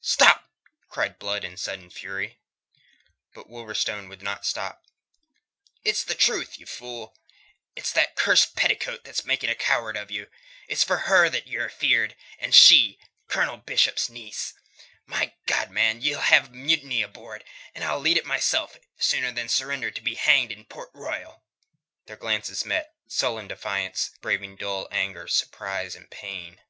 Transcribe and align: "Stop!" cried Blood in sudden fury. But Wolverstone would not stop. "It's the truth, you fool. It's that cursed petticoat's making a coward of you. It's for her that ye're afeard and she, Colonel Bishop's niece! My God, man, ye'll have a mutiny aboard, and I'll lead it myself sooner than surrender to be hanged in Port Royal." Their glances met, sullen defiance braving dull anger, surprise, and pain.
"Stop!" 0.00 0.48
cried 0.88 1.18
Blood 1.18 1.42
in 1.42 1.56
sudden 1.56 1.90
fury. 1.90 2.38
But 3.34 3.48
Wolverstone 3.50 4.08
would 4.08 4.22
not 4.22 4.46
stop. 4.46 4.84
"It's 5.82 6.04
the 6.04 6.14
truth, 6.14 6.60
you 6.60 6.64
fool. 6.66 7.16
It's 7.74 7.90
that 7.90 8.14
cursed 8.14 8.54
petticoat's 8.54 9.24
making 9.24 9.50
a 9.50 9.56
coward 9.56 9.96
of 9.96 10.08
you. 10.12 10.28
It's 10.68 10.84
for 10.84 10.96
her 10.96 11.28
that 11.30 11.48
ye're 11.48 11.66
afeard 11.68 12.14
and 12.38 12.54
she, 12.54 13.00
Colonel 13.26 13.56
Bishop's 13.56 14.08
niece! 14.08 14.54
My 15.06 15.34
God, 15.46 15.72
man, 15.72 16.00
ye'll 16.00 16.20
have 16.20 16.50
a 16.50 16.52
mutiny 16.54 17.02
aboard, 17.02 17.42
and 17.74 17.82
I'll 17.82 17.98
lead 17.98 18.16
it 18.16 18.24
myself 18.24 18.76
sooner 18.96 19.32
than 19.32 19.48
surrender 19.48 19.90
to 19.90 20.00
be 20.00 20.14
hanged 20.14 20.52
in 20.52 20.66
Port 20.66 20.90
Royal." 20.94 21.42
Their 22.06 22.14
glances 22.16 22.64
met, 22.64 22.94
sullen 23.08 23.48
defiance 23.48 24.12
braving 24.20 24.54
dull 24.54 24.86
anger, 24.92 25.26
surprise, 25.26 25.96
and 25.96 26.08
pain. 26.08 26.60